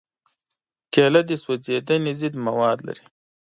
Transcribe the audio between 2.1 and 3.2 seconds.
ضد مواد لري.